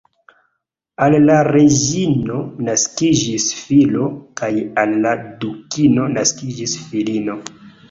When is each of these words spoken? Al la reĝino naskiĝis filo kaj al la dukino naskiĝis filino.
Al 1.07 1.15
la 1.29 1.35
reĝino 1.47 2.39
naskiĝis 2.69 3.47
filo 3.59 4.09
kaj 4.43 4.51
al 4.87 4.97
la 5.05 5.15
dukino 5.47 6.11
naskiĝis 6.19 6.77
filino. 6.91 7.41